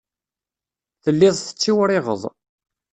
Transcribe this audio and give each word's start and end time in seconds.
Telliḍ 1.03 1.35
tettiwriɣeḍ. 1.37 2.21